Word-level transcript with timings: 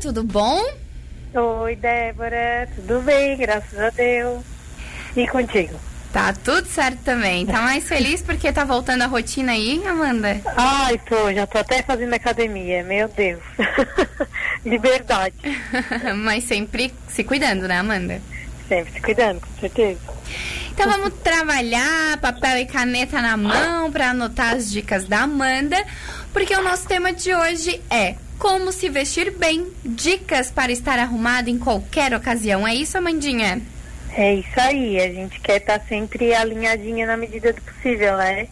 tudo 0.00 0.24
bom? 0.24 0.64
Oi, 1.34 1.76
Débora, 1.76 2.66
tudo 2.74 3.02
bem, 3.02 3.36
graças 3.36 3.78
a 3.78 3.90
Deus. 3.90 4.42
E 5.14 5.26
contigo? 5.28 5.78
Tá 6.10 6.32
tudo 6.32 6.66
certo 6.66 6.98
também. 7.04 7.46
Tá 7.46 7.60
mais 7.60 7.86
feliz 7.86 8.22
porque 8.22 8.50
tá 8.50 8.64
voltando 8.64 9.02
a 9.02 9.06
rotina 9.06 9.52
aí, 9.52 9.80
Amanda? 9.86 10.40
Ai, 10.56 10.98
tô, 11.06 11.32
já 11.32 11.46
tô 11.46 11.58
até 11.58 11.82
fazendo 11.82 12.14
academia, 12.14 12.82
meu 12.82 13.06
Deus. 13.08 13.42
Liberdade. 14.64 15.36
Mas 16.16 16.44
sempre 16.44 16.92
se 17.08 17.22
cuidando, 17.22 17.68
né, 17.68 17.78
Amanda? 17.78 18.20
Sempre 18.66 18.92
se 18.94 19.00
cuidando, 19.00 19.40
com 19.40 19.60
certeza. 19.60 20.00
Então 20.72 20.90
vamos 20.90 21.12
trabalhar, 21.22 22.16
papel 22.20 22.58
e 22.58 22.66
caneta 22.66 23.20
na 23.20 23.36
mão 23.36 23.92
para 23.92 24.10
anotar 24.10 24.54
as 24.54 24.70
dicas 24.70 25.06
da 25.06 25.20
Amanda, 25.20 25.76
porque 26.32 26.56
o 26.56 26.62
nosso 26.62 26.88
tema 26.88 27.12
de 27.12 27.34
hoje 27.34 27.80
é 27.90 28.16
como 28.40 28.72
se 28.72 28.88
vestir 28.88 29.30
bem, 29.32 29.70
dicas 29.84 30.50
para 30.50 30.72
estar 30.72 30.98
arrumada 30.98 31.50
em 31.50 31.58
qualquer 31.58 32.14
ocasião. 32.14 32.66
É 32.66 32.74
isso, 32.74 32.96
Amandinha? 32.96 33.60
É 34.16 34.34
isso 34.34 34.58
aí, 34.58 34.98
a 34.98 35.12
gente 35.12 35.38
quer 35.40 35.58
estar 35.58 35.78
tá 35.78 35.84
sempre 35.86 36.34
alinhadinha 36.34 37.06
na 37.06 37.18
medida 37.18 37.52
do 37.52 37.60
possível, 37.60 38.16
né? 38.16 38.48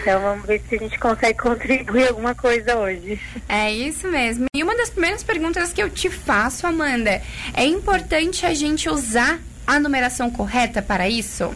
Então 0.00 0.20
vamos 0.22 0.46
ver 0.46 0.62
se 0.68 0.76
a 0.76 0.78
gente 0.78 0.96
consegue 0.96 1.36
contribuir 1.38 2.08
alguma 2.08 2.36
coisa 2.36 2.78
hoje. 2.78 3.20
É 3.48 3.70
isso 3.70 4.06
mesmo. 4.08 4.46
E 4.54 4.62
uma 4.62 4.76
das 4.76 4.90
primeiras 4.90 5.24
perguntas 5.24 5.72
que 5.72 5.82
eu 5.82 5.90
te 5.90 6.08
faço, 6.08 6.64
Amanda, 6.64 7.20
é 7.52 7.64
importante 7.64 8.46
a 8.46 8.54
gente 8.54 8.88
usar 8.88 9.40
a 9.66 9.78
numeração 9.80 10.30
correta 10.30 10.80
para 10.80 11.08
isso? 11.08 11.52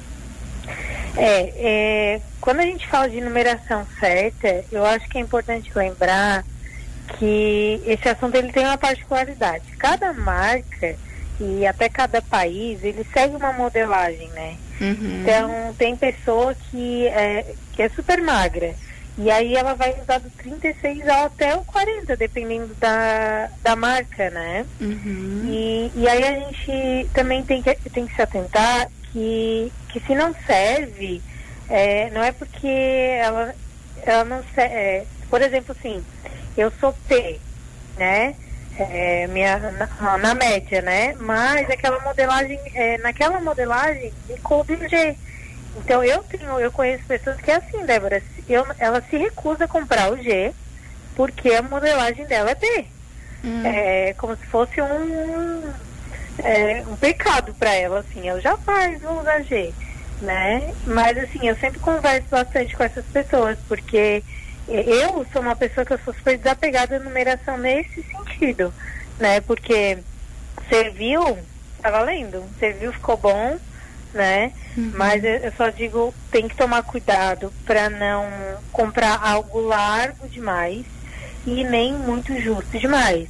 É, 1.17 1.53
é, 1.57 2.21
quando 2.41 2.61
a 2.61 2.65
gente 2.65 2.87
fala 2.89 3.09
de 3.09 3.21
numeração 3.21 3.87
certa, 4.01 4.65
eu 4.73 4.85
acho 4.85 5.09
que 5.09 5.19
é 5.19 5.21
importante 5.21 5.71
lembrar 5.75 6.45
que 7.19 7.83
esse 7.87 8.09
assunto 8.09 8.35
ele 8.35 8.53
tem 8.53 8.65
uma 8.65 8.79
particularidade. 8.79 9.65
Cada 9.79 10.13
marca 10.13 10.97
e 11.41 11.67
até 11.67 11.89
cada 11.89 12.23
país, 12.23 12.83
ele 12.83 13.05
segue 13.13 13.37
uma 13.37 13.53
modelagem, 13.53 14.29
né? 14.31 14.57
Uhum. 14.81 15.21
Então, 15.21 15.75
tem 15.79 15.97
pessoa 15.97 16.55
que 16.55 17.07
é, 17.09 17.55
que 17.73 17.83
é 17.83 17.89
super 17.91 18.21
magra. 18.23 18.75
E 19.19 19.31
aí 19.31 19.57
ela 19.57 19.75
vai 19.75 19.95
usar 20.01 20.19
do 20.19 20.29
36 20.31 21.09
até 21.09 21.57
o 21.57 21.65
40, 21.65 22.17
dependendo 22.17 22.75
da, 22.75 23.49
da 23.63 23.75
marca, 23.75 24.29
né? 24.31 24.67
Uhum. 24.79 25.43
E, 25.49 25.93
e 25.95 26.09
aí 26.09 26.23
a 26.23 26.33
gente 26.41 27.09
também 27.15 27.43
tem 27.43 27.63
que, 27.63 27.75
tem 27.91 28.07
que 28.07 28.15
se 28.15 28.21
atentar 28.21 28.89
que, 29.13 29.73
que 29.89 30.01
se 30.01 30.15
não 30.15 30.35
serve, 30.47 31.23
é, 31.69 32.11
não 32.11 32.23
é 32.23 32.31
porque 32.31 32.67
ela, 32.67 33.55
ela 34.03 34.25
não 34.25 34.45
serve. 34.55 34.75
É, 34.75 35.07
por 35.31 35.41
exemplo, 35.41 35.75
assim, 35.79 36.05
eu 36.57 36.73
sou 36.81 36.93
P, 37.09 37.41
né? 37.97 38.35
É, 38.79 39.27
minha, 39.29 39.59
na, 39.59 40.19
na, 40.19 40.35
média, 40.35 40.83
né? 40.83 41.15
Mas 41.19 41.69
aquela 41.71 41.99
modelagem, 42.01 42.61
é, 42.75 42.99
naquela 42.99 43.41
modelagem, 43.41 44.13
me 44.29 44.39
coube 44.39 44.75
o 44.75 44.89
G. 44.89 45.17
Então 45.79 46.05
eu 46.05 46.23
tenho, 46.25 46.61
eu 46.61 46.71
conheço 46.71 47.05
pessoas 47.05 47.41
que 47.41 47.51
é 47.51 47.57
assim, 47.57 47.85
Débora, 47.85 48.23
eu, 48.49 48.67
ela 48.79 49.03
se 49.03 49.17
recusa 49.17 49.65
a 49.65 49.69
comprar 49.69 50.13
o 50.13 50.23
G 50.23 50.53
porque 51.15 51.55
a 51.55 51.63
modelagem 51.63 52.27
dela 52.27 52.51
é 52.51 52.55
B. 52.55 52.85
Hum. 53.45 53.63
É 53.65 54.15
como 54.19 54.37
se 54.37 54.47
fosse 54.47 54.81
um, 54.81 55.73
é, 56.39 56.83
um 56.87 56.97
pecado 56.97 57.55
para 57.55 57.75
ela, 57.75 58.01
assim, 58.01 58.29
ela 58.29 58.41
já 58.41 58.57
faz, 58.59 59.01
vou 59.01 59.21
usar 59.21 59.43
G, 59.43 59.73
né? 60.21 60.75
Mas 60.87 61.17
assim, 61.19 61.49
eu 61.49 61.57
sempre 61.57 61.81
converso 61.81 62.29
bastante 62.31 62.77
com 62.77 62.85
essas 62.85 63.05
pessoas, 63.07 63.59
porque 63.67 64.23
eu 64.69 65.27
sou 65.33 65.43
uma 65.43 65.57
pessoa 65.57 65.85
que 65.85 65.93
eu 65.93 65.99
sou 66.05 66.13
super 66.15 66.37
desapegada 66.37 66.97
à 66.97 67.01
numeração 67.01 67.57
nesse 67.57 68.03
sentido, 68.03 68.73
né? 69.19 69.41
Porque 69.41 69.99
serviu, 70.69 71.39
tá 71.81 71.91
valendo, 71.91 72.45
serviu, 72.59 72.93
ficou 72.93 73.17
bom, 73.17 73.59
né? 74.13 74.53
Uhum. 74.77 74.93
Mas 74.95 75.23
eu 75.25 75.53
só 75.57 75.69
digo, 75.71 76.13
tem 76.31 76.49
que 76.49 76.57
tomar 76.57 76.83
cuidado 76.83 77.53
para 77.65 77.89
não 77.89 78.27
comprar 78.73 79.21
algo 79.23 79.61
largo 79.61 80.29
demais 80.29 80.85
e 81.47 81.63
nem 81.65 81.93
muito 81.95 82.39
justo 82.41 82.79
demais. 82.79 83.29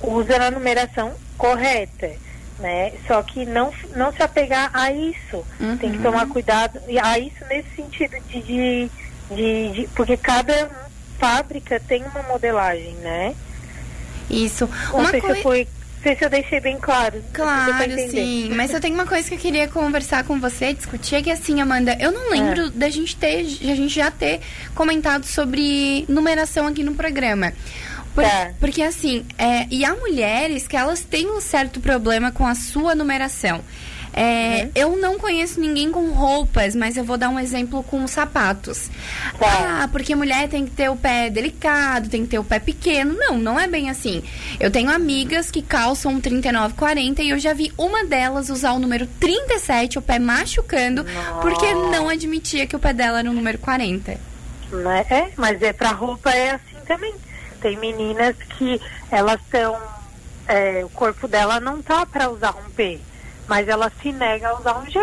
Usa 0.00 0.38
na 0.38 0.50
numeração 0.50 1.14
correta, 1.36 2.12
né? 2.58 2.92
Só 3.06 3.22
que 3.22 3.44
não, 3.44 3.72
não 3.96 4.12
se 4.12 4.22
apegar 4.22 4.70
a 4.72 4.92
isso. 4.92 5.44
Uhum. 5.58 5.76
Tem 5.76 5.92
que 5.92 5.98
tomar 5.98 6.28
cuidado 6.28 6.80
a 7.02 7.18
isso 7.18 7.44
nesse 7.48 7.68
sentido 7.74 8.16
de, 8.28 8.42
de 8.42 8.90
de, 9.30 9.70
de, 9.70 9.88
porque 9.94 10.16
cada 10.16 10.70
fábrica 11.18 11.80
tem 11.80 12.04
uma 12.04 12.22
modelagem, 12.24 12.94
né? 12.96 13.34
Isso. 14.28 14.68
Não 14.92 15.00
uma 15.00 15.10
sei 15.10 15.20
coi... 15.20 15.36
se 15.36 15.42
foi 15.42 15.68
sei 16.06 16.16
se 16.16 16.24
eu 16.24 16.30
deixei 16.30 16.60
bem 16.60 16.78
claro. 16.78 17.22
Claro, 17.32 17.98
sim. 18.10 18.50
Mas 18.54 18.72
eu 18.72 18.80
tenho 18.80 18.94
uma 18.94 19.06
coisa 19.06 19.28
que 19.28 19.34
eu 19.34 19.38
queria 19.38 19.66
conversar 19.66 20.22
com 20.22 20.38
você, 20.38 20.72
discutir, 20.72 21.16
é 21.16 21.22
que 21.22 21.30
assim, 21.30 21.60
Amanda, 21.60 21.96
eu 21.98 22.12
não 22.12 22.30
lembro 22.30 22.66
é. 22.66 22.70
da 22.70 22.88
gente 22.88 23.16
ter, 23.16 23.40
a 23.40 23.74
gente 23.74 23.94
já 23.94 24.10
ter 24.10 24.40
comentado 24.74 25.24
sobre 25.24 26.04
numeração 26.08 26.66
aqui 26.66 26.84
no 26.84 26.94
programa. 26.94 27.52
Por, 28.14 28.22
é. 28.22 28.54
Porque 28.60 28.82
assim, 28.82 29.26
é, 29.36 29.66
e 29.70 29.84
há 29.84 29.94
mulheres 29.94 30.68
que 30.68 30.76
elas 30.76 31.00
têm 31.00 31.30
um 31.30 31.40
certo 31.40 31.80
problema 31.80 32.30
com 32.30 32.46
a 32.46 32.54
sua 32.54 32.94
numeração. 32.94 33.62
É, 34.12 34.62
uhum. 34.62 34.70
Eu 34.74 34.96
não 34.96 35.18
conheço 35.18 35.60
ninguém 35.60 35.90
com 35.90 36.10
roupas, 36.10 36.74
mas 36.74 36.96
eu 36.96 37.04
vou 37.04 37.16
dar 37.16 37.28
um 37.28 37.38
exemplo 37.38 37.82
com 37.82 38.06
sapatos. 38.06 38.90
Tá. 39.38 39.82
Ah, 39.82 39.88
porque 39.88 40.14
mulher 40.14 40.48
tem 40.48 40.64
que 40.64 40.70
ter 40.70 40.88
o 40.88 40.96
pé 40.96 41.28
delicado, 41.28 42.08
tem 42.08 42.22
que 42.22 42.28
ter 42.28 42.38
o 42.38 42.44
pé 42.44 42.58
pequeno. 42.58 43.14
Não, 43.14 43.38
não 43.38 43.60
é 43.60 43.66
bem 43.66 43.90
assim. 43.90 44.22
Eu 44.58 44.70
tenho 44.70 44.90
amigas 44.90 45.50
que 45.50 45.62
calçam 45.62 46.20
39, 46.20 46.74
40 46.74 47.22
e 47.22 47.30
eu 47.30 47.38
já 47.38 47.52
vi 47.52 47.72
uma 47.76 48.04
delas 48.04 48.48
usar 48.48 48.72
o 48.72 48.78
número 48.78 49.06
37, 49.20 49.98
o 49.98 50.02
pé 50.02 50.18
machucando, 50.18 51.04
Nossa. 51.04 51.40
porque 51.40 51.74
não 51.74 52.08
admitia 52.08 52.66
que 52.66 52.76
o 52.76 52.78
pé 52.78 52.92
dela 52.92 53.18
era 53.18 53.30
o 53.30 53.34
número 53.34 53.58
40. 53.58 54.12
É, 54.12 55.30
mas 55.36 55.62
é 55.62 55.72
pra 55.72 55.90
roupa 55.90 56.30
é 56.30 56.52
assim 56.52 56.76
também. 56.86 57.14
Tem 57.60 57.76
meninas 57.76 58.34
que 58.56 58.80
elas 59.10 59.40
são. 59.50 59.76
É, 60.48 60.84
o 60.84 60.88
corpo 60.88 61.26
dela 61.26 61.58
não 61.58 61.82
tá 61.82 62.06
para 62.06 62.30
usar 62.30 62.54
um 62.54 62.70
P 62.70 63.00
mas 63.48 63.68
ela 63.68 63.90
se 64.02 64.12
nega 64.12 64.48
a 64.48 64.58
usar 64.58 64.78
um 64.78 64.90
G. 64.90 64.98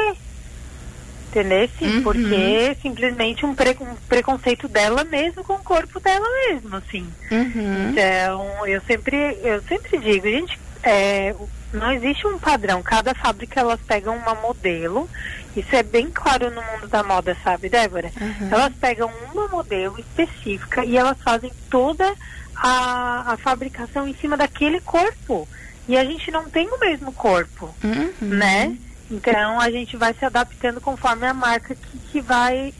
Entendeu? 1.30 1.68
Uhum. 1.82 2.04
Porque 2.04 2.78
simplesmente 2.80 3.44
um, 3.44 3.56
pre, 3.56 3.76
um, 3.82 3.96
preconceito 4.08 4.68
dela 4.68 5.04
mesmo 5.04 5.44
com 5.44 5.54
o 5.54 5.64
corpo 5.64 6.00
dela 6.00 6.28
mesmo, 6.48 6.76
assim. 6.76 7.08
Uhum. 7.32 7.90
Então, 7.90 8.68
eu 8.68 8.80
sempre, 8.82 9.40
eu 9.42 9.60
sempre 9.64 9.98
digo, 9.98 10.28
gente, 10.28 10.60
é, 10.84 11.34
não 11.74 11.92
existe 11.92 12.28
um 12.28 12.38
padrão. 12.38 12.84
Cada 12.84 13.16
fábrica 13.16 13.60
elas 13.60 13.80
pegam 13.82 14.16
uma 14.16 14.36
modelo. 14.36 15.10
Isso 15.56 15.76
é 15.76 15.82
bem 15.82 16.10
claro 16.12 16.52
no 16.52 16.62
mundo 16.62 16.88
da 16.88 17.02
moda, 17.02 17.36
sabe, 17.44 17.68
Débora? 17.68 18.12
Uhum. 18.20 18.50
Elas 18.52 18.74
pegam 18.80 19.12
uma 19.32 19.48
modelo 19.48 20.00
específica 20.00 20.86
e 20.86 20.96
elas 20.96 21.18
fazem 21.24 21.52
toda 21.70 22.14
a, 22.56 23.34
a 23.34 23.38
fabricação 23.38 24.08
em 24.08 24.14
cima 24.16 24.38
daquele 24.38 24.80
corpo 24.82 25.48
e 25.88 25.98
a 25.98 26.04
gente 26.04 26.32
não 26.32 26.50
tem 26.50 26.68
o 26.68 26.80
mesmo 26.80 27.12
corpo, 27.12 27.74
uhum. 27.84 28.14
né? 28.22 28.78
Então 29.12 29.60
a 29.60 29.70
gente 29.70 29.98
vai 29.98 30.14
se 30.14 30.26
adaptando 30.26 30.80
conforme 30.80 31.28
a 31.28 31.34
marca 31.34 31.76
que, 31.76 31.98
que 32.12 32.22
vai. 32.22 32.74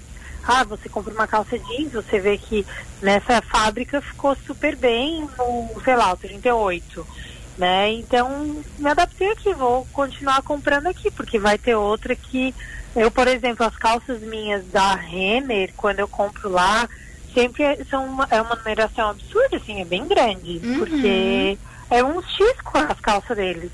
Ah, 0.46 0.64
você 0.64 0.90
compra 0.90 1.14
uma 1.14 1.28
calça 1.28 1.58
jeans, 1.58 1.94
você 1.94 2.20
vê 2.20 2.38
que 2.38 2.66
nessa 3.02 3.42
fábrica 3.42 4.02
ficou 4.02 4.36
super 4.36 4.76
bem 4.76 5.28
no, 5.38 5.82
sei 5.84 5.96
lá, 5.96 6.12
o 6.12 6.18
38. 6.18 7.06
Né? 7.58 7.94
Então, 7.94 8.64
me 8.80 8.90
adaptei 8.90 9.32
aqui, 9.32 9.54
vou 9.54 9.88
continuar 9.94 10.42
comprando 10.42 10.88
aqui, 10.88 11.12
porque 11.12 11.38
vai 11.38 11.58
ter 11.58 11.76
outra 11.76 12.16
que. 12.16 12.54
Eu, 12.96 13.10
por 13.12 13.28
exemplo, 13.28 13.66
as 13.66 13.76
calças 13.76 14.22
minhas 14.22 14.66
da 14.68 14.96
Renner, 14.96 15.72
quando 15.78 16.00
eu 16.00 16.08
compro 16.08 16.50
lá, 16.50 16.88
sempre 17.34 17.84
são 17.90 18.06
uma, 18.06 18.28
é 18.30 18.42
uma 18.42 18.56
numeração 18.56 19.10
absurda, 19.10 19.58
assim, 19.58 19.82
é 19.82 19.86
bem 19.86 20.08
grande. 20.08 20.60
Uhum. 20.64 20.80
Porque 20.80 21.58
é 21.90 22.04
um 22.04 22.22
X 22.22 22.62
com 22.64 22.78
as 22.78 23.00
calças 23.00 23.38
deles, 23.38 23.72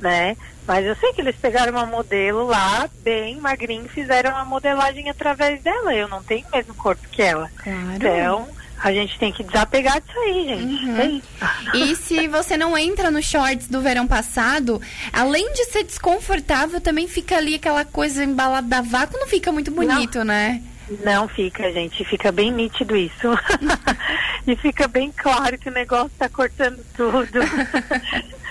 né? 0.00 0.36
Mas 0.66 0.86
eu 0.86 0.96
sei 0.96 1.12
que 1.12 1.20
eles 1.20 1.36
pegaram 1.36 1.72
uma 1.72 1.86
modelo 1.86 2.46
lá, 2.46 2.88
bem 3.02 3.36
magrinha, 3.36 3.84
e 3.84 3.88
fizeram 3.88 4.30
uma 4.30 4.44
modelagem 4.44 5.10
através 5.10 5.62
dela. 5.62 5.94
Eu 5.94 6.08
não 6.08 6.22
tenho 6.22 6.46
o 6.46 6.56
mesmo 6.56 6.74
corpo 6.74 7.06
que 7.10 7.20
ela. 7.20 7.50
Claro. 7.62 7.96
Então, 7.96 8.48
a 8.82 8.92
gente 8.92 9.18
tem 9.18 9.30
que 9.30 9.44
desapegar 9.44 10.00
disso 10.00 10.18
aí, 10.18 10.44
gente. 10.46 10.86
Uhum. 10.86 11.22
E 11.74 11.96
se 11.96 12.28
você 12.28 12.56
não 12.56 12.76
entra 12.76 13.10
nos 13.10 13.26
shorts 13.26 13.68
do 13.68 13.80
verão 13.82 14.06
passado, 14.06 14.80
além 15.12 15.52
de 15.52 15.64
ser 15.66 15.84
desconfortável, 15.84 16.80
também 16.80 17.06
fica 17.06 17.36
ali 17.36 17.54
aquela 17.54 17.84
coisa 17.84 18.24
embalada 18.24 18.66
da 18.66 18.80
vácuo, 18.80 19.18
não 19.18 19.26
fica 19.26 19.52
muito 19.52 19.70
bonito, 19.70 20.18
não. 20.18 20.24
né? 20.26 20.62
Não 21.02 21.26
fica, 21.28 21.72
gente. 21.72 22.04
Fica 22.04 22.30
bem 22.30 22.50
nítido 22.50 22.96
isso. 22.96 23.28
e 24.46 24.56
fica 24.56 24.86
bem 24.86 25.12
claro 25.12 25.58
que 25.58 25.68
o 25.68 25.72
negócio 25.72 26.12
está 26.12 26.28
cortando 26.28 26.84
tudo. 26.96 27.40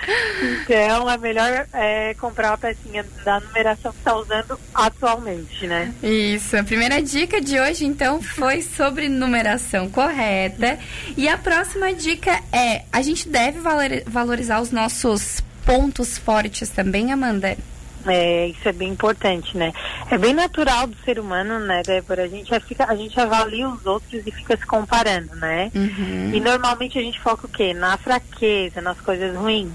Então 0.64 1.10
é 1.10 1.18
melhor 1.18 1.66
é, 1.74 2.14
comprar 2.16 2.54
a 2.54 2.58
pecinha 2.58 3.06
da 3.24 3.40
numeração 3.40 3.92
que 3.92 4.00
está 4.00 4.16
usando 4.16 4.60
atualmente, 4.74 5.66
né? 5.66 5.94
Isso. 6.04 6.58
A 6.58 6.64
primeira 6.64 7.02
dica 7.02 7.40
de 7.40 7.60
hoje, 7.60 7.86
então, 7.86 8.22
foi 8.22 8.62
sobre 8.62 9.08
numeração 9.08 9.90
correta. 9.90 10.78
E 11.16 11.28
a 11.28 11.38
próxima 11.38 11.94
dica 11.94 12.38
é: 12.52 12.84
a 12.92 13.02
gente 13.02 13.30
deve 13.30 13.60
valorizar 14.06 14.60
os 14.60 14.72
nossos 14.72 15.42
pontos 15.66 16.18
fortes 16.18 16.70
também, 16.70 17.12
Amanda? 17.12 17.58
É, 18.06 18.48
isso 18.48 18.68
é 18.68 18.72
bem 18.72 18.90
importante, 18.90 19.58
né? 19.58 19.72
É 20.12 20.18
bem 20.18 20.34
natural 20.34 20.88
do 20.88 20.96
ser 21.06 21.20
humano, 21.20 21.60
né, 21.60 21.82
Débora? 21.84 22.24
A 22.24 22.28
gente, 22.28 22.58
fica, 22.62 22.86
a 22.86 22.96
gente 22.96 23.18
avalia 23.20 23.68
os 23.70 23.86
outros 23.86 24.26
e 24.26 24.32
fica 24.32 24.58
se 24.58 24.66
comparando, 24.66 25.34
né? 25.36 25.72
Uhum. 25.74 26.32
E 26.34 26.40
normalmente 26.40 27.00
a 27.00 27.02
gente 27.02 27.20
foca 27.20 27.46
o 27.46 27.50
quê? 27.50 27.74
Na 27.74 27.98
fraqueza, 27.98 28.82
nas 28.82 29.00
coisas 29.00 29.36
ruins. 29.36 29.72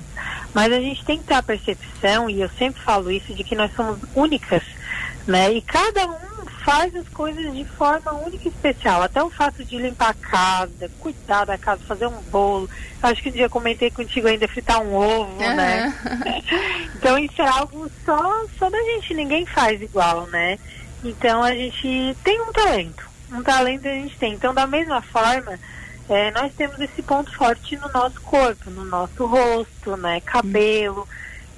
Mas 0.53 0.73
a 0.73 0.81
gente 0.81 1.05
tem 1.05 1.19
que 1.19 1.25
ter 1.25 1.35
a 1.35 1.43
percepção, 1.43 2.29
e 2.29 2.41
eu 2.41 2.49
sempre 2.51 2.83
falo 2.83 3.11
isso, 3.11 3.35
de 3.35 3.45
que 3.45 3.55
nós 3.55 3.75
somos 3.75 3.99
únicas, 4.15 4.63
né? 5.27 5.53
E 5.53 5.63
cada 5.63 6.07
um 6.07 6.28
faz 6.69 6.95
as 6.95 7.09
coisas 7.09 7.51
de 7.55 7.65
forma 7.65 8.13
única 8.13 8.45
e 8.45 8.49
especial. 8.49 9.03
Até 9.03 9.23
o 9.23 9.31
fato 9.31 9.65
de 9.65 9.79
limpar 9.79 10.11
a 10.11 10.15
casa, 10.15 10.91
cuidar 11.01 11.47
da 11.47 11.57
casa, 11.57 11.81
fazer 11.87 12.07
um 12.07 12.21
bolo. 12.31 12.69
Acho 13.03 13.23
que 13.23 13.31
um 13.31 13.33
dia 13.33 13.49
comentei 13.49 13.91
contigo 13.91 14.29
ainda 14.29 14.47
fritar 14.47 14.83
um 14.83 14.95
ovo, 14.95 15.33
uhum. 15.33 15.57
né? 15.57 15.95
então 16.95 17.19
isso 17.19 17.41
é 17.41 17.49
algo 17.49 17.91
só, 18.05 18.45
só 18.59 18.69
da 18.69 18.79
gente, 18.83 19.15
ninguém 19.15 19.47
faz 19.47 19.81
igual, 19.81 20.27
né? 20.27 20.59
Então 21.03 21.43
a 21.43 21.55
gente 21.55 22.15
tem 22.23 22.39
um 22.43 22.53
talento. 22.53 23.09
Um 23.33 23.43
talento 23.43 23.89
a 23.89 23.93
gente 23.93 24.19
tem. 24.19 24.35
Então, 24.35 24.53
da 24.53 24.67
mesma 24.67 25.01
forma, 25.01 25.59
é, 26.07 26.31
nós 26.33 26.53
temos 26.55 26.79
esse 26.81 27.03
ponto 27.03 27.35
forte 27.35 27.79
no 27.79 27.89
nosso 27.93 28.21
corpo, 28.21 28.71
no 28.71 28.85
nosso 28.85 29.25
rosto, 29.25 29.97
né? 29.97 30.21
Cabelo. 30.21 31.09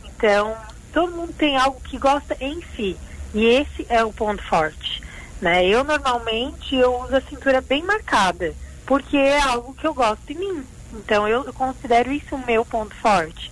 Então, 0.05 0.57
todo 0.93 1.11
mundo 1.11 1.33
tem 1.33 1.57
algo 1.57 1.81
que 1.81 1.99
gosta 1.99 2.37
em 2.41 2.63
si. 2.77 2.97
E 3.35 3.45
esse 3.45 3.87
é 3.89 4.05
o 4.05 4.13
ponto 4.13 4.43
forte. 4.43 5.03
Né? 5.41 5.67
Eu 5.67 5.85
normalmente 5.85 6.77
eu 6.77 6.95
uso 7.01 7.17
a 7.17 7.21
cintura 7.21 7.61
bem 7.61 7.83
marcada, 7.83 8.55
porque 8.87 9.17
é 9.17 9.41
algo 9.41 9.75
que 9.75 9.87
eu 9.87 9.95
gosto 9.95 10.31
em 10.31 10.37
mim. 10.37 10.65
Então 10.93 11.27
eu, 11.27 11.45
considero 11.53 12.13
isso 12.13 12.35
o 12.35 12.47
meu 12.47 12.65
ponto 12.65 12.95
forte. 12.97 13.51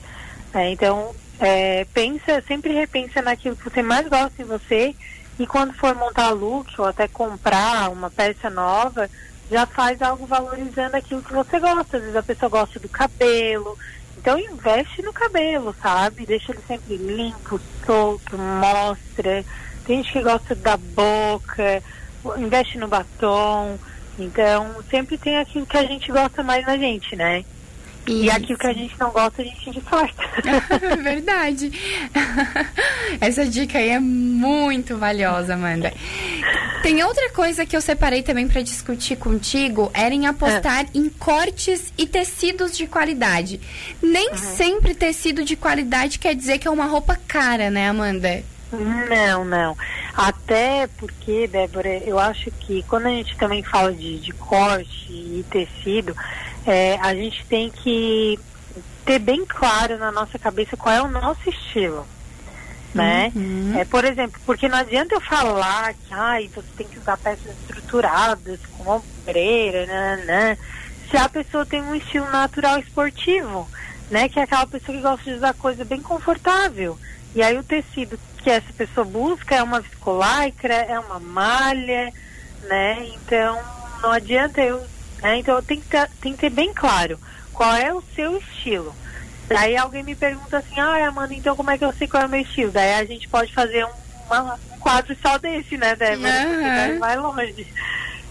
Né? 0.52 0.72
Então 0.72 1.14
é, 1.38 1.86
pensa, 1.94 2.42
sempre 2.46 2.72
repensa 2.72 3.22
naquilo 3.22 3.56
que 3.56 3.70
você 3.70 3.82
mais 3.82 4.08
gosta 4.08 4.42
em 4.42 4.44
você 4.44 4.94
e 5.38 5.46
quando 5.46 5.72
for 5.72 5.94
montar 5.94 6.30
look 6.30 6.68
ou 6.78 6.86
até 6.86 7.06
comprar 7.06 7.90
uma 7.90 8.10
peça 8.10 8.50
nova, 8.50 9.08
já 9.50 9.64
faz 9.66 10.02
algo 10.02 10.26
valorizando 10.26 10.96
aquilo 10.96 11.22
que 11.22 11.32
você 11.32 11.60
gosta. 11.60 11.96
Às 11.96 12.02
vezes 12.02 12.16
a 12.16 12.22
pessoa 12.22 12.50
gosta 12.50 12.80
do 12.80 12.88
cabelo, 12.88 13.78
então 14.20 14.38
investe 14.38 15.00
no 15.00 15.12
cabelo, 15.12 15.74
sabe? 15.80 16.26
Deixa 16.26 16.52
ele 16.52 16.60
sempre 16.66 16.96
limpo, 16.96 17.60
solto, 17.86 18.36
mostra. 18.36 19.44
Tem 19.86 20.02
gente 20.02 20.12
que 20.12 20.22
gosta 20.22 20.54
da 20.54 20.76
boca, 20.76 21.82
investe 22.36 22.78
no 22.78 22.88
batom. 22.88 23.78
Então, 24.18 24.82
sempre 24.90 25.16
tem 25.16 25.38
aquilo 25.38 25.64
que 25.64 25.76
a 25.76 25.84
gente 25.84 26.10
gosta 26.10 26.42
mais 26.42 26.66
na 26.66 26.76
gente, 26.76 27.14
né? 27.14 27.44
Isso. 28.08 28.24
E 28.24 28.30
aquilo 28.30 28.58
que 28.58 28.66
a 28.66 28.72
gente 28.72 28.98
não 28.98 29.10
gosta, 29.10 29.42
a 29.42 29.44
gente 29.44 29.70
disfarça. 29.70 30.14
Verdade. 31.02 31.70
Essa 33.20 33.44
dica 33.44 33.78
aí 33.78 33.90
é 33.90 33.98
muito 33.98 34.96
valiosa, 34.96 35.54
Amanda. 35.54 35.92
Tem 36.82 37.02
outra 37.02 37.30
coisa 37.30 37.66
que 37.66 37.76
eu 37.76 37.80
separei 37.80 38.22
também 38.22 38.48
para 38.48 38.62
discutir 38.62 39.16
contigo, 39.16 39.90
era 39.92 40.14
em 40.14 40.26
apostar 40.26 40.84
é. 40.84 40.88
em 40.94 41.08
cortes 41.08 41.92
e 41.98 42.06
tecidos 42.06 42.76
de 42.76 42.86
qualidade. 42.86 43.60
Nem 44.00 44.30
uhum. 44.30 44.36
sempre 44.36 44.94
tecido 44.94 45.44
de 45.44 45.54
qualidade 45.56 46.18
quer 46.18 46.34
dizer 46.34 46.58
que 46.58 46.66
é 46.66 46.70
uma 46.70 46.86
roupa 46.86 47.18
cara, 47.26 47.70
né, 47.70 47.88
Amanda? 47.88 48.42
Não, 48.72 49.44
não. 49.44 49.76
Até 50.14 50.86
porque, 50.98 51.46
Débora, 51.46 51.98
eu 52.04 52.18
acho 52.18 52.50
que 52.50 52.82
quando 52.84 53.06
a 53.06 53.10
gente 53.10 53.36
também 53.36 53.62
fala 53.62 53.92
de, 53.92 54.18
de 54.18 54.32
corte 54.32 55.10
e 55.10 55.44
tecido, 55.50 56.14
é, 56.70 56.98
a 57.00 57.14
gente 57.14 57.44
tem 57.46 57.70
que 57.70 58.38
ter 59.04 59.18
bem 59.18 59.44
claro 59.46 59.98
na 59.98 60.12
nossa 60.12 60.38
cabeça 60.38 60.76
qual 60.76 60.94
é 60.94 61.02
o 61.02 61.08
nosso 61.08 61.48
estilo. 61.48 62.06
Né? 62.94 63.30
Uhum. 63.34 63.78
É, 63.78 63.84
por 63.84 64.04
exemplo, 64.04 64.40
porque 64.46 64.68
não 64.68 64.78
adianta 64.78 65.14
eu 65.14 65.20
falar 65.20 65.92
que 65.92 66.12
ai, 66.12 66.50
você 66.54 66.66
tem 66.76 66.86
que 66.86 66.98
usar 66.98 67.18
peças 67.18 67.54
estruturadas, 67.60 68.60
com 68.76 68.90
ombreira, 68.90 69.86
né, 69.86 70.24
né, 70.24 70.58
se 71.10 71.16
a 71.16 71.28
pessoa 71.28 71.64
tem 71.64 71.82
um 71.82 71.94
estilo 71.94 72.28
natural 72.30 72.78
esportivo, 72.78 73.68
né? 74.10 74.28
Que 74.28 74.40
é 74.40 74.42
aquela 74.42 74.66
pessoa 74.66 74.96
que 74.96 75.02
gosta 75.02 75.24
de 75.24 75.36
usar 75.36 75.54
coisa 75.54 75.84
bem 75.84 76.00
confortável. 76.00 76.98
E 77.34 77.42
aí 77.42 77.56
o 77.58 77.62
tecido 77.62 78.18
que 78.38 78.50
essa 78.50 78.72
pessoa 78.72 79.04
busca 79.04 79.54
é 79.54 79.62
uma 79.62 79.80
viscolaicra, 79.80 80.74
é 80.74 80.98
uma 80.98 81.18
malha, 81.18 82.12
né? 82.64 83.06
Então 83.14 83.58
não 84.02 84.10
adianta 84.10 84.60
eu. 84.60 84.82
Né? 85.22 85.38
Então 85.38 85.62
tenho 85.62 85.80
que, 85.80 85.88
ter, 85.88 86.08
tenho 86.20 86.34
que 86.34 86.40
ter 86.40 86.50
bem 86.50 86.72
claro 86.72 87.18
qual 87.52 87.74
é 87.74 87.92
o 87.92 88.02
seu 88.14 88.36
estilo. 88.36 88.94
Daí 89.48 89.76
alguém 89.76 90.02
me 90.02 90.14
pergunta 90.14 90.58
assim, 90.58 90.78
ah, 90.78 91.08
Amanda, 91.08 91.34
então 91.34 91.56
como 91.56 91.70
é 91.70 91.78
que 91.78 91.84
eu 91.84 91.92
sei 91.92 92.06
qual 92.06 92.22
é 92.22 92.26
o 92.26 92.28
meu 92.28 92.40
estilo? 92.40 92.70
Daí 92.70 92.94
a 92.94 93.04
gente 93.04 93.28
pode 93.28 93.52
fazer 93.52 93.84
um, 93.84 93.90
uma, 94.26 94.54
um 94.54 94.78
quadro 94.78 95.16
só 95.22 95.38
desse, 95.38 95.76
né, 95.76 95.96
Débora? 95.96 96.92
Uhum. 96.92 96.98
Vai 96.98 97.16
longe. 97.16 97.66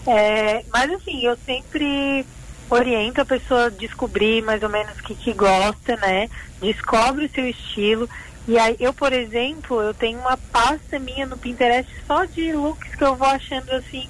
É, 0.06 0.64
mas 0.72 0.90
assim, 0.92 1.24
eu 1.24 1.36
sempre 1.44 2.24
oriento 2.70 3.20
a 3.20 3.24
pessoa 3.24 3.66
a 3.66 3.70
descobrir 3.70 4.42
mais 4.42 4.62
ou 4.62 4.68
menos 4.68 4.96
o 4.98 5.02
que, 5.02 5.14
que 5.14 5.32
gosta, 5.32 5.96
né? 5.96 6.28
Descobre 6.60 7.24
o 7.24 7.30
seu 7.30 7.48
estilo 7.48 8.08
e 8.48 8.58
aí, 8.58 8.76
eu, 8.80 8.94
por 8.94 9.12
exemplo, 9.12 9.78
eu 9.82 9.92
tenho 9.92 10.18
uma 10.18 10.38
pasta 10.38 10.98
minha 10.98 11.26
no 11.26 11.36
Pinterest 11.36 11.92
só 12.06 12.24
de 12.24 12.50
looks 12.54 12.94
que 12.94 13.04
eu 13.04 13.14
vou 13.14 13.28
achando 13.28 13.70
assim 13.72 14.08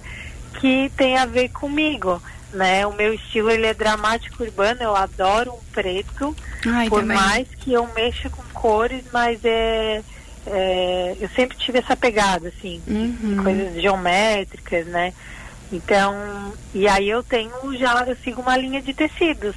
que 0.60 0.92
tem 0.96 1.16
a 1.16 1.26
ver 1.26 1.48
comigo, 1.48 2.22
né? 2.52 2.86
O 2.86 2.92
meu 2.92 3.12
estilo 3.14 3.50
ele 3.50 3.66
é 3.66 3.74
dramático 3.74 4.42
urbano, 4.42 4.82
eu 4.82 4.96
adoro 4.96 5.52
um 5.52 5.72
preto, 5.72 6.34
Ai, 6.66 6.88
por 6.88 7.00
também. 7.00 7.16
mais 7.16 7.48
que 7.48 7.72
eu 7.72 7.88
mexa 7.94 8.30
com 8.30 8.42
cores, 8.52 9.04
mas 9.12 9.44
é, 9.44 10.02
é, 10.46 11.16
eu 11.20 11.28
sempre 11.30 11.56
tive 11.56 11.78
essa 11.78 11.96
pegada 11.96 12.48
assim, 12.48 12.82
uhum. 12.86 13.42
coisas 13.42 13.80
geométricas, 13.80 14.86
né? 14.86 15.12
Então, 15.70 16.54
e 16.74 16.88
aí 16.88 17.08
eu 17.08 17.22
tenho 17.22 17.52
já 17.76 18.04
eu 18.06 18.16
sigo 18.16 18.40
uma 18.40 18.56
linha 18.56 18.80
de 18.80 18.94
tecidos, 18.94 19.54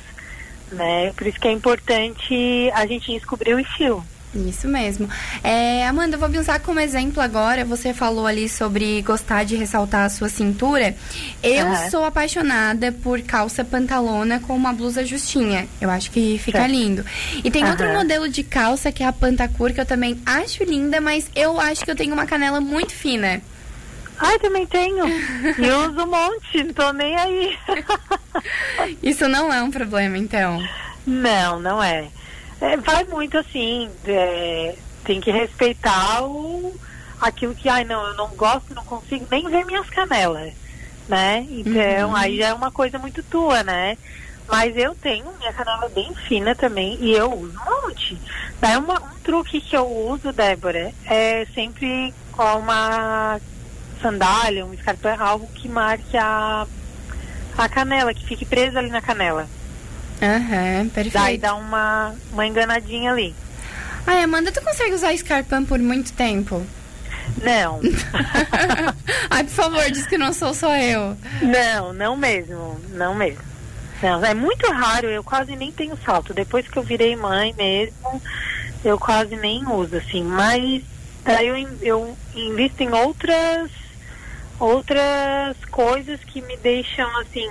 né? 0.71 1.13
Por 1.13 1.27
isso 1.27 1.39
que 1.39 1.47
é 1.47 1.51
importante 1.51 2.69
a 2.73 2.85
gente 2.85 3.11
descobrir 3.13 3.53
o 3.53 3.59
estilo. 3.59 4.05
Isso 4.33 4.68
mesmo. 4.68 5.10
É, 5.44 5.86
Amanda, 5.86 6.16
eu 6.16 6.19
vou 6.19 6.30
usar 6.39 6.60
como 6.60 6.80
exemplo 6.80 7.22
agora. 7.22 7.66
Você 7.66 7.94
falou 7.94 8.25
ali 8.25 8.48
sobre 8.48 9.01
gostar 9.01 9.44
de 9.44 9.57
ressaltar 9.57 10.06
a 10.06 10.10
sua 10.10 10.30
cintura. 10.30 10.95
Eu 11.44 11.66
uhum. 11.66 11.89
sou 11.89 12.06
apaixonada 12.06 12.94
por 12.94 13.22
calça 13.22 13.63
pantalona 13.66 14.39
com 14.39 14.56
uma 14.56 14.72
blusa 14.72 15.06
justinha. 15.06 15.68
Eu 15.81 15.89
acho 15.89 16.12
que 16.12 16.39
fica 16.42 16.66
lindo. 16.66 17.04
E 17.44 17.51
tem 17.51 17.63
uhum. 17.63 17.72
outro 17.72 17.91
modelo 17.91 18.29
de 18.29 18.41
calça 18.41 18.91
que 18.91 19.03
é 19.03 19.05
a 19.05 19.12
Pantacur, 19.12 19.74
que 19.74 19.82
eu 19.82 19.86
também 19.86 20.22
acho 20.25 20.63
linda, 20.63 21.01
mas 21.01 21.29
eu 21.36 21.60
acho 21.60 21.84
que 21.84 21.91
eu 21.91 21.96
tenho 21.96 22.13
uma 22.13 22.25
canela 22.25 22.62
muito 22.62 22.94
fina. 22.94 23.41
Ai, 24.17 24.39
também 24.39 24.65
tenho. 24.67 25.05
E 25.08 25.72
uso 25.72 26.03
um 26.03 26.08
monte, 26.08 26.63
não 26.63 26.74
tô 26.74 26.94
nem 26.94 27.15
aí. 27.17 27.58
Isso 29.01 29.27
não 29.27 29.51
é 29.51 29.62
um 29.62 29.72
problema, 29.72 30.17
então? 30.17 30.63
Não, 31.05 31.60
não 31.60 31.84
é. 31.84 32.08
É, 32.62 32.77
vai 32.77 33.03
muito 33.06 33.38
assim, 33.39 33.89
é, 34.06 34.75
tem 35.03 35.20
que 35.20 35.32
respeitar 35.32 36.24
o, 36.24 36.80
aquilo 37.20 37.56
que, 37.56 37.68
ai 37.68 37.84
não, 37.84 38.06
eu 38.06 38.13
não 38.13 38.27
gosto, 38.36 38.75
não 38.75 38.86
consigo 38.86 39.25
nem 39.32 39.50
ver 39.50 39.65
minhas 39.65 39.89
canelas, 39.89 40.53
né? 41.10 41.46
Então, 41.50 42.10
uhum. 42.10 42.15
aí 42.15 42.38
já 42.38 42.50
é 42.50 42.53
uma 42.53 42.70
coisa 42.70 43.00
muito 43.00 43.24
tua, 43.24 43.63
né? 43.63 43.98
Mas 44.48 44.77
eu 44.77 44.94
tenho 44.94 45.25
minha 45.39 45.51
canela 45.53 45.89
bem 45.89 46.13
fina 46.27 46.53
também 46.53 46.98
e 47.01 47.13
eu 47.13 47.34
uso 47.34 47.58
um 47.58 47.82
monte. 47.82 48.22
Daí 48.60 48.77
uma, 48.77 49.00
um 49.00 49.20
truque 49.24 49.60
que 49.60 49.75
eu 49.75 49.88
uso, 49.88 50.32
Débora, 50.32 50.94
é 51.06 51.48
sempre 51.56 52.13
com 52.32 52.60
uma 52.60 53.39
sandália, 54.01 54.65
um 54.65 54.74
escarpão, 54.74 55.15
algo 55.20 55.48
que 55.48 55.68
marque 55.68 56.18
a, 56.18 56.68
a 57.58 57.70
canela, 57.70 58.13
que 58.13 58.25
fique 58.25 58.46
presa 58.46 58.80
ali 58.80 58.89
na 58.89 59.01
canela. 59.01 59.48
Aham, 60.22 60.84
uhum, 60.84 60.90
perfeito. 60.90 61.13
Daí 61.13 61.38
dá 61.38 61.56
uma, 61.56 62.13
uma 62.32 62.46
enganadinha 62.46 63.12
ali. 63.12 63.34
Ai, 64.06 64.24
Amanda, 64.24 64.51
tu 64.51 64.62
consegue 64.62 64.94
usar 64.94 65.16
Scarpan 65.18 65.63
por 65.66 65.80
muito 65.80 66.13
tempo? 66.13 66.66
Não. 67.42 67.80
Ai, 69.30 69.44
por 69.44 69.51
favor, 69.51 69.90
diz 69.90 70.06
que 70.06 70.18
não 70.18 70.34
sou 70.34 70.54
só 70.54 70.75
eu. 70.75 71.18
Não, 71.42 71.94
não 71.94 72.16
mesmo, 72.16 72.80
não 72.90 73.16
mesmo. 73.16 73.42
Não, 74.01 74.24
é 74.25 74.34
muito 74.34 74.66
raro, 74.72 75.08
eu 75.08 75.24
quase 75.24 75.56
nem 75.56 75.72
tenho 75.72 75.98
salto. 76.04 76.34
Depois 76.34 76.68
que 76.68 76.78
eu 76.78 76.84
virei 76.84 77.16
mãe 77.16 77.54
mesmo, 77.58 78.22
eu 78.84 78.98
quase 78.98 79.36
nem 79.36 79.66
uso, 79.68 79.98
assim. 79.98 80.24
Mas 80.24 80.84
daí 81.24 81.48
eu, 81.48 81.78
eu 81.82 82.18
invisto 82.36 82.82
em 82.84 82.92
outras 82.92 83.70
outras 84.60 85.58
coisas 85.72 86.20
que 86.24 86.40
me 86.42 86.56
deixam 86.58 87.10
assim 87.20 87.50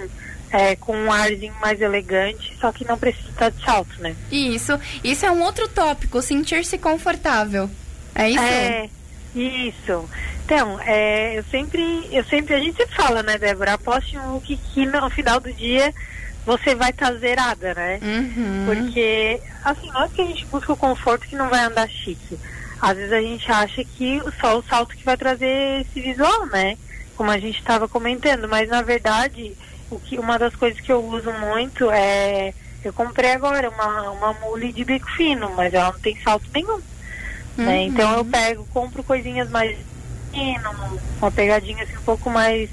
é, 0.53 0.77
com 0.77 0.97
um 0.97 1.13
arzinho 1.13 1.55
mais 1.61 1.81
elegante, 1.81 2.57
só 2.61 2.73
que 2.73 2.85
não 2.85 2.99
precisa 2.99 3.29
estar 3.29 3.51
de 3.51 3.65
salto, 3.65 4.01
né? 4.01 4.15
Isso. 4.31 4.79
Isso 5.03 5.25
é 5.25 5.31
um 5.31 5.43
outro 5.43 5.69
tópico, 5.69 6.21
sentir-se 6.21 6.79
confortável. 6.79 7.71
É 8.15 8.31
isso? 8.31 8.43
É, 8.43 8.89
isso. 9.35 10.09
Então, 10.45 10.81
é, 10.81 11.39
eu 11.39 11.45
sempre, 11.45 12.09
eu 12.11 12.25
sempre, 12.25 12.55
a 12.55 12.59
gente 12.59 12.77
sempre 12.77 12.97
fala, 12.97 13.23
né, 13.23 13.39
Débora? 13.39 13.75
Aposte 13.75 14.19
um 14.19 14.33
look 14.33 14.57
que 14.57 14.85
no 14.85 15.09
final 15.11 15.39
do 15.39 15.53
dia 15.53 15.95
você 16.45 16.75
vai 16.75 16.91
estar 16.91 17.13
tá 17.13 17.15
zerada, 17.15 17.75
né? 17.75 18.01
Uhum. 18.03 18.67
Porque, 18.67 19.41
assim, 19.65 19.89
não 19.93 20.03
é 20.03 20.09
que 20.09 20.21
a 20.21 20.25
gente 20.25 20.45
busca 20.47 20.73
o 20.73 20.77
conforto 20.77 21.29
que 21.29 21.37
não 21.37 21.49
vai 21.49 21.61
andar 21.61 21.89
chique. 21.89 22.37
Às 22.81 22.97
vezes 22.97 23.13
a 23.13 23.21
gente 23.21 23.53
acha 23.53 23.85
que 23.85 24.21
só 24.41 24.59
o 24.59 24.65
salto 24.65 24.97
que 24.97 25.05
vai 25.05 25.17
trazer 25.17 25.83
esse 25.83 26.01
visual, 26.01 26.47
né? 26.47 26.77
Como 27.17 27.31
a 27.31 27.39
gente 27.39 27.59
estava 27.59 27.87
comentando, 27.87 28.49
mas 28.49 28.69
na 28.69 28.83
verdade 28.83 29.53
o 29.91 29.99
que, 29.99 30.19
uma 30.19 30.39
das 30.39 30.55
coisas 30.55 30.81
que 30.81 30.93
eu 30.93 31.05
uso 31.05 31.33
muito 31.33 31.91
é. 31.91 32.55
Eu 32.83 32.93
comprei 32.93 33.33
agora 33.33 33.69
uma, 33.69 34.11
uma 34.11 34.33
mule 34.35 34.73
de 34.73 34.85
bico 34.85 35.11
fino, 35.11 35.51
mas 35.55 35.75
ela 35.75 35.93
não 35.93 36.01
tem 36.01 36.19
salto 36.23 36.47
nenhum. 36.55 36.79
Né? 36.79 36.83
Uhum. 37.59 37.65
Né? 37.65 37.83
Então 37.85 38.17
eu 38.17 38.25
pego, 38.25 38.67
compro 38.73 39.03
coisinhas 39.03 39.51
mais 39.51 39.77
fino, 40.33 41.01
uma 41.21 41.31
pegadinha 41.31 41.83
assim 41.83 41.97
um 41.97 42.03
pouco 42.03 42.31
mais 42.31 42.71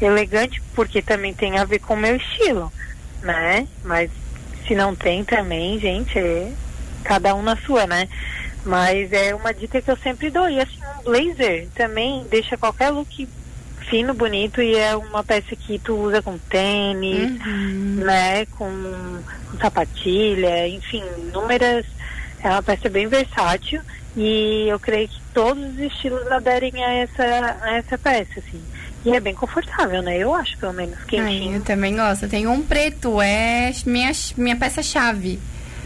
elegante, 0.00 0.62
porque 0.74 1.02
também 1.02 1.34
tem 1.34 1.58
a 1.58 1.64
ver 1.64 1.80
com 1.80 1.94
o 1.94 1.96
meu 1.96 2.16
estilo, 2.16 2.72
né? 3.22 3.66
Mas 3.84 4.10
se 4.66 4.74
não 4.74 4.94
tem 4.94 5.24
também, 5.24 5.78
gente, 5.78 6.18
é 6.18 6.52
cada 7.02 7.34
um 7.34 7.42
na 7.42 7.56
sua, 7.56 7.86
né? 7.86 8.08
Mas 8.64 9.12
é 9.12 9.34
uma 9.34 9.52
dica 9.52 9.82
que 9.82 9.90
eu 9.90 9.96
sempre 9.96 10.30
dou. 10.30 10.48
E 10.48 10.60
assim, 10.60 10.78
um 10.98 11.02
blazer 11.02 11.68
também 11.74 12.24
deixa 12.30 12.56
qualquer 12.56 12.90
look 12.90 13.28
fino, 13.82 14.14
bonito 14.14 14.62
e 14.62 14.76
é 14.76 14.96
uma 14.96 15.22
peça 15.22 15.54
que 15.54 15.78
tu 15.78 15.94
usa 15.94 16.22
com 16.22 16.38
tênis, 16.38 17.30
uhum. 17.44 18.04
né, 18.04 18.46
com, 18.46 18.68
com, 19.50 19.58
sapatilha, 19.58 20.68
enfim, 20.68 21.02
inúmeras. 21.18 21.84
É 22.42 22.48
uma 22.48 22.62
peça 22.62 22.88
bem 22.88 23.06
versátil 23.06 23.80
e 24.16 24.66
eu 24.68 24.78
creio 24.80 25.08
que 25.08 25.20
todos 25.32 25.62
os 25.62 25.78
estilos 25.78 26.26
aderem 26.30 26.82
a 26.82 26.92
essa, 26.92 27.58
a 27.62 27.76
essa 27.76 27.98
peça, 27.98 28.40
assim. 28.40 28.62
E 29.04 29.10
é 29.14 29.20
bem 29.20 29.34
confortável, 29.34 30.00
né? 30.00 30.16
Eu 30.16 30.32
acho, 30.32 30.56
pelo 30.58 30.72
menos, 30.72 30.96
quentinho. 31.04 31.50
Ai, 31.50 31.56
eu 31.56 31.62
também 31.62 31.96
gosto. 31.96 32.28
Tem 32.28 32.46
um 32.46 32.62
preto, 32.62 33.20
é 33.20 33.72
minha, 33.84 34.12
minha 34.36 34.56
peça-chave. 34.56 35.40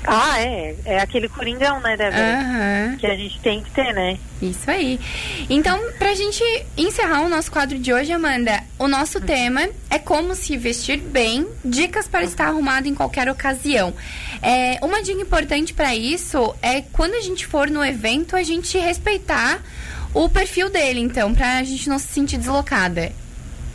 Ah, 0.04 0.40
é. 0.40 0.74
É 0.84 0.98
aquele 1.00 1.28
coringão, 1.28 1.80
né, 1.80 1.96
Débora? 1.96 2.22
Uhum. 2.22 2.96
Que 2.98 3.06
a 3.06 3.16
gente 3.16 3.38
tem 3.40 3.62
que 3.62 3.70
ter, 3.70 3.92
né? 3.92 4.18
Isso 4.40 4.70
aí. 4.70 5.00
Então, 5.48 5.80
pra 5.98 6.14
gente 6.14 6.42
encerrar 6.76 7.22
o 7.22 7.28
nosso 7.28 7.50
quadro 7.50 7.78
de 7.78 7.92
hoje, 7.92 8.12
Amanda, 8.12 8.62
o 8.78 8.86
nosso 8.86 9.20
tema 9.20 9.68
é 9.90 9.98
como 9.98 10.34
se 10.34 10.56
vestir 10.56 10.98
bem, 10.98 11.46
dicas 11.64 12.06
para 12.06 12.24
estar 12.24 12.46
arrumado 12.46 12.86
em 12.86 12.94
qualquer 12.94 13.28
ocasião. 13.28 13.94
É, 14.42 14.78
uma 14.82 15.02
dica 15.02 15.20
importante 15.20 15.72
para 15.72 15.94
isso 15.94 16.54
é 16.62 16.82
quando 16.92 17.14
a 17.14 17.20
gente 17.20 17.46
for 17.46 17.68
no 17.70 17.84
evento, 17.84 18.36
a 18.36 18.42
gente 18.42 18.78
respeitar 18.78 19.62
o 20.14 20.28
perfil 20.28 20.70
dele, 20.70 21.00
então, 21.00 21.34
pra 21.34 21.62
gente 21.62 21.88
não 21.88 21.98
se 21.98 22.08
sentir 22.08 22.38
deslocada. 22.38 23.12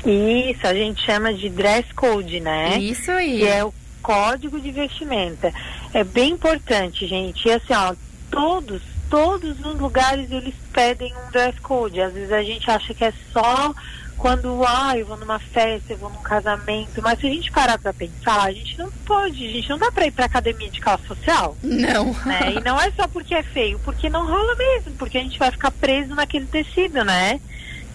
Isso, 0.06 0.66
a 0.66 0.74
gente 0.74 1.06
chama 1.06 1.34
de 1.34 1.50
dress 1.50 1.94
code, 1.94 2.40
né? 2.40 2.78
Isso 2.80 3.12
aí. 3.12 3.40
Que 3.40 3.48
é 3.48 3.64
o 3.64 3.74
código 4.02 4.60
de 4.60 4.72
vestimenta. 4.72 5.54
É 5.94 6.04
bem 6.04 6.32
importante, 6.32 7.08
gente. 7.08 7.48
E 7.48 7.52
assim, 7.52 7.74
ó, 7.74 7.94
todos, 8.30 8.82
todos 9.10 9.60
os 9.60 9.80
lugares 9.80 10.32
eles 10.32 10.56
pedem 10.72 11.14
um 11.14 11.32
dress 11.32 11.60
code. 11.60 12.02
Às 12.02 12.14
vezes 12.14 12.32
a 12.32 12.44
gente 12.44 12.70
acha 12.70 12.94
que 12.94 13.04
é 13.04 13.14
só 13.32 13.74
quando, 14.22 14.64
ah, 14.68 14.96
eu 14.96 15.08
vou 15.08 15.18
numa 15.18 15.40
festa, 15.40 15.94
eu 15.94 15.98
vou 15.98 16.10
num 16.12 16.22
casamento, 16.22 17.02
mas 17.02 17.20
se 17.20 17.26
a 17.26 17.30
gente 17.30 17.52
parar 17.52 17.80
pra 17.80 17.92
pensar, 17.92 18.44
a 18.44 18.52
gente 18.52 18.78
não 18.78 18.92
pode, 19.04 19.48
a 19.48 19.50
gente 19.50 19.68
não 19.68 19.80
dá 19.80 19.92
pra 19.92 20.06
ir 20.06 20.12
pra 20.12 20.26
academia 20.26 20.70
de 20.70 20.80
calça 20.80 21.04
social. 21.08 21.58
Não. 21.64 22.14
Né? 22.24 22.54
E 22.56 22.64
não 22.64 22.80
é 22.80 22.92
só 22.92 23.08
porque 23.08 23.34
é 23.34 23.42
feio, 23.42 23.80
porque 23.80 24.12
não 24.12 24.28
rola 24.28 24.56
mesmo, 24.56 24.92
porque 24.92 25.18
a 25.18 25.22
gente 25.22 25.40
vai 25.40 25.50
ficar 25.50 25.72
preso 25.72 26.14
naquele 26.14 26.46
tecido, 26.46 27.04
né? 27.04 27.42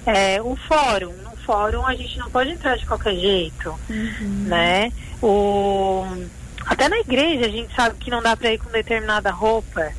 É, 0.04 0.42
o 0.42 0.56
fórum, 0.56 1.12
no 1.22 1.36
fórum 1.44 1.86
a 1.86 1.94
gente 1.94 2.18
não 2.18 2.28
pode 2.28 2.50
entrar 2.50 2.76
de 2.76 2.86
qualquer 2.86 3.14
jeito, 3.14 3.78
uhum. 3.88 4.44
né? 4.48 4.92
O, 5.22 6.04
até 6.66 6.88
na 6.88 6.98
igreja 6.98 7.46
a 7.46 7.50
gente 7.50 7.74
sabe 7.74 7.96
que 7.96 8.10
não 8.10 8.22
dá 8.22 8.36
para 8.36 8.52
ir 8.52 8.58
com 8.58 8.70
determinada 8.70 9.30
roupa. 9.30 9.92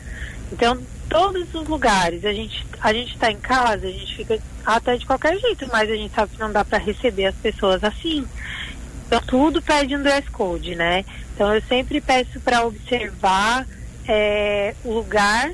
Então, 0.52 0.78
todos 1.10 1.54
os 1.54 1.68
lugares, 1.68 2.26
a 2.26 2.34
gente 2.34 2.68
a 2.80 2.94
gente 2.94 3.14
está 3.14 3.32
em 3.32 3.40
casa, 3.40 3.88
a 3.88 3.92
gente 3.92 4.16
fica 4.16 4.40
até 4.66 4.98
de 4.98 5.06
qualquer 5.06 5.38
jeito, 5.40 5.68
mas 5.72 5.90
a 5.90 5.96
gente 5.96 6.14
sabe 6.14 6.34
que 6.34 6.40
não 6.40 6.52
dá 6.52 6.64
para 6.64 6.78
receber 6.78 7.26
as 7.26 7.36
pessoas 7.36 7.84
assim. 7.84 8.26
Então, 9.06 9.22
tudo 9.22 9.62
pede 9.62 9.96
um 9.96 10.04
dress 10.04 10.30
code, 10.30 10.76
né? 10.76 11.06
Então, 11.34 11.54
eu 11.56 11.62
sempre 11.64 12.02
peço 12.02 12.40
para 12.42 12.66
observar 12.66 13.66
é, 14.08 14.76
o 14.84 14.94
lugar 14.94 15.52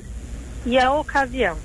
e 0.65 0.77
a 0.77 0.91
ocasião. 0.91 1.57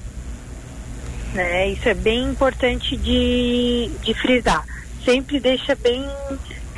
Né? 1.33 1.69
Isso 1.69 1.89
é 1.89 1.95
bem 1.95 2.25
importante 2.25 2.97
de, 2.97 3.91
de 4.03 4.15
frisar. 4.15 4.65
Sempre 5.05 5.41
deixa 5.41 5.75
bem, 5.75 6.05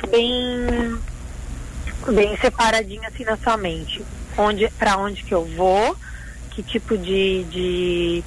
bem 0.09 0.97
bem 2.09 2.35
separadinho 2.37 3.01
assim 3.07 3.23
na 3.23 3.37
sua 3.37 3.57
mente. 3.57 4.03
Onde, 4.37 4.69
para 4.71 4.97
onde 4.97 5.23
que 5.23 5.33
eu 5.33 5.45
vou, 5.45 5.95
que 6.51 6.63
tipo 6.63 6.97
de, 6.97 7.43
de, 7.45 8.23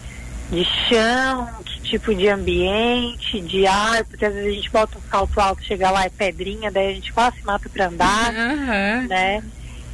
de 0.51 0.65
chão, 0.65 1.49
que 1.65 1.81
tipo 1.83 2.15
de 2.15 2.29
ambiente, 2.29 3.41
de 3.41 3.67
ar, 3.67 4.05
porque 4.05 4.25
às 4.25 4.35
vezes 4.35 4.51
a 4.51 4.55
gente 4.55 4.71
bota 4.71 4.99
um 4.99 5.11
salto 5.11 5.41
alto, 5.41 5.65
chega 5.65 5.91
lá 5.91 6.05
é 6.05 6.11
pedrinha, 6.11 6.71
daí 6.71 6.91
a 6.91 6.95
gente 6.95 7.13
quase 7.13 7.39
se 7.39 7.47
mata 7.47 7.69
para 7.69 7.87
andar, 7.87 8.33
uhum. 8.33 9.09
né? 9.09 9.43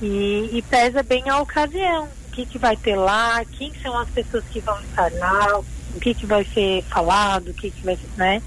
E, 0.02 0.50
e, 0.52 0.64
pesa 0.68 1.02
bem 1.02 1.28
a 1.28 1.38
ocasião, 1.40 2.08
o 2.26 2.30
que, 2.32 2.46
que 2.46 2.58
vai 2.58 2.76
ter 2.76 2.96
lá, 2.96 3.44
quem 3.44 3.72
são 3.82 3.98
as 3.98 4.08
pessoas 4.08 4.44
que 4.50 4.60
vão 4.60 4.80
estar 4.80 5.12
lá, 5.12 5.58
o 5.58 6.00
que, 6.00 6.14
que 6.14 6.24
vai 6.24 6.44
ser 6.44 6.82
falado, 6.84 7.50
o 7.50 7.54
que, 7.54 7.70
que 7.70 7.84
vai 7.84 7.96
ser, 7.96 8.08
né? 8.16 8.42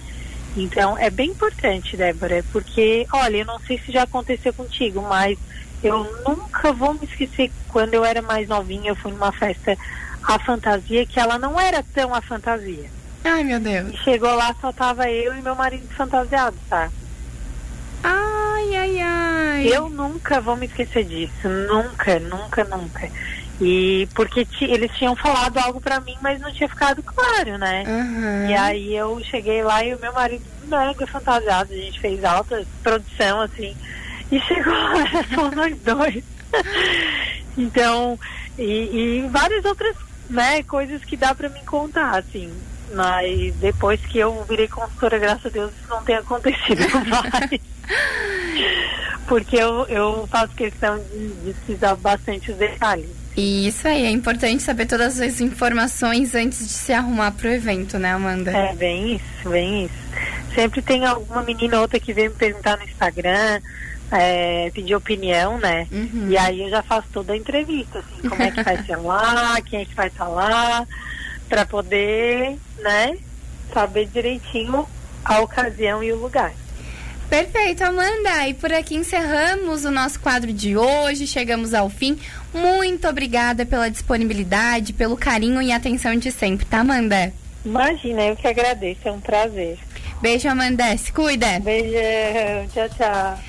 Então, 0.55 0.97
é 0.97 1.09
bem 1.09 1.31
importante, 1.31 1.97
Débora, 1.97 2.43
porque, 2.51 3.07
olha, 3.11 3.37
eu 3.37 3.45
não 3.45 3.59
sei 3.59 3.79
se 3.79 3.91
já 3.91 4.03
aconteceu 4.03 4.53
contigo, 4.53 5.01
mas 5.01 5.37
eu 5.83 6.03
nunca 6.25 6.71
vou 6.71 6.93
me 6.93 7.03
esquecer 7.03 7.51
quando 7.69 7.93
eu 7.93 8.05
era 8.05 8.21
mais 8.21 8.47
novinha, 8.47 8.91
eu 8.91 8.95
fui 8.95 9.11
numa 9.11 9.31
festa 9.31 9.77
a 10.23 10.39
fantasia 10.39 11.05
que 11.05 11.19
ela 11.19 11.37
não 11.37 11.59
era 11.59 11.83
tão 11.93 12.13
a 12.13 12.21
fantasia. 12.21 12.89
Ai, 13.23 13.43
meu 13.43 13.59
Deus. 13.59 13.93
E 13.93 13.97
chegou 13.97 14.33
lá, 14.35 14.55
só 14.61 14.71
tava 14.71 15.09
eu 15.09 15.35
e 15.35 15.41
meu 15.41 15.55
marido 15.55 15.87
fantasiados, 15.95 16.59
tá? 16.69 16.89
Ai, 18.03 18.75
ai, 18.75 18.99
ai. 18.99 19.67
Eu 19.67 19.89
nunca 19.89 20.41
vou 20.41 20.55
me 20.55 20.65
esquecer 20.65 21.05
disso. 21.05 21.47
Nunca, 21.47 22.19
nunca, 22.19 22.63
nunca. 22.65 23.09
E 23.63 24.09
porque 24.13 24.45
eles 24.61 24.91
tinham 24.97 25.15
falado 25.15 25.57
algo 25.57 25.79
para 25.79 25.99
mim, 26.01 26.17
mas 26.21 26.39
não 26.41 26.51
tinha 26.51 26.67
ficado 26.67 27.01
claro, 27.01 27.57
né? 27.57 27.83
Uhum. 27.87 28.49
E 28.49 28.53
aí 28.55 28.95
eu 28.95 29.21
cheguei 29.23 29.63
lá 29.63 29.83
e 29.85 29.95
o 29.95 29.99
meu 29.99 30.11
marido 30.11 30.43
mega 30.67 31.07
fantasiado, 31.07 31.71
a 31.71 31.75
gente 31.75 31.99
fez 31.99 32.23
alta 32.23 32.65
produção, 32.81 33.41
assim, 33.41 33.75
e 34.31 34.39
chegou 34.41 34.73
lá, 34.73 35.05
só 35.33 35.51
nós 35.51 35.77
dois. 35.79 36.23
então, 37.57 38.19
e, 38.57 39.23
e, 39.23 39.29
várias 39.29 39.63
outras 39.63 39.95
né, 40.29 40.61
coisas 40.63 41.03
que 41.05 41.15
dá 41.15 41.33
para 41.33 41.49
me 41.49 41.61
contar, 41.61 42.17
assim. 42.17 42.51
Mas 42.93 43.55
depois 43.55 43.99
que 44.01 44.19
eu 44.19 44.43
virei 44.43 44.67
consultora, 44.67 45.17
graças 45.17 45.47
a 45.47 45.49
Deus, 45.49 45.71
isso 45.71 45.89
não 45.89 46.03
tem 46.03 46.15
acontecido 46.15 46.81
mais. 47.07 47.61
Porque 49.27 49.55
eu, 49.55 49.85
eu 49.87 50.27
faço 50.27 50.53
questão 50.53 50.99
de, 50.99 51.29
de 51.29 51.53
precisar 51.53 51.95
bastante 51.95 52.51
os 52.51 52.57
detalhes. 52.57 53.22
E 53.35 53.67
isso 53.67 53.87
aí, 53.87 54.05
é 54.05 54.09
importante 54.11 54.61
saber 54.61 54.85
todas 54.85 55.19
as 55.19 55.41
informações 55.41 56.35
antes 56.35 56.59
de 56.59 56.73
se 56.73 56.93
arrumar 56.93 57.31
para 57.31 57.49
o 57.49 57.51
evento, 57.51 57.97
né, 57.97 58.11
Amanda? 58.11 58.51
É, 58.51 58.75
bem 58.75 59.15
isso, 59.15 59.49
bem 59.49 59.85
isso. 59.85 60.53
Sempre 60.53 60.81
tem 60.83 61.03
alguma 61.03 61.41
menina 61.41 61.77
ou 61.77 61.81
outra 61.81 61.99
que 61.99 62.13
vem 62.13 62.29
me 62.29 62.35
perguntar 62.35 62.77
no 62.77 62.83
Instagram, 62.83 63.59
é, 64.11 64.69
pedir 64.71 64.93
opinião, 64.93 65.57
né? 65.57 65.87
Uhum. 65.91 66.27
E 66.29 66.37
aí 66.37 66.61
eu 66.61 66.69
já 66.69 66.83
faço 66.83 67.07
toda 67.11 67.33
a 67.33 67.37
entrevista, 67.37 67.99
assim, 67.99 68.29
como 68.29 68.43
é 68.43 68.51
que 68.51 68.61
vai 68.61 68.83
ser 68.83 68.97
lá, 68.97 69.59
quem 69.65 69.81
é 69.81 69.85
que 69.85 69.95
vai 69.95 70.07
estar 70.07 70.27
lá, 70.27 70.85
para 71.49 71.65
poder, 71.65 72.55
né, 72.79 73.17
saber 73.73 74.05
direitinho 74.13 74.87
a 75.25 75.39
ocasião 75.39 76.03
e 76.03 76.11
o 76.11 76.17
lugar. 76.17 76.53
Perfeito, 77.29 77.83
Amanda. 77.83 78.47
E 78.47 78.53
por 78.53 78.71
aqui 78.71 78.95
encerramos 78.95 79.85
o 79.85 79.91
nosso 79.91 80.19
quadro 80.19 80.53
de 80.53 80.77
hoje. 80.77 81.25
Chegamos 81.25 81.73
ao 81.73 81.89
fim. 81.89 82.19
Muito 82.53 83.07
obrigada 83.07 83.65
pela 83.65 83.89
disponibilidade, 83.89 84.93
pelo 84.93 85.17
carinho 85.17 85.61
e 85.61 85.71
atenção 85.71 86.15
de 86.15 86.31
sempre, 86.31 86.65
tá, 86.65 86.79
Amanda? 86.79 87.33
Imagina, 87.65 88.21
eu 88.23 88.35
que 88.35 88.47
agradeço. 88.47 89.01
É 89.05 89.11
um 89.11 89.19
prazer. 89.19 89.79
Beijo, 90.21 90.47
Amanda. 90.47 90.95
Se 90.97 91.11
cuida. 91.11 91.59
Beijo. 91.59 92.69
Tchau, 92.73 92.89
tchau. 92.89 93.39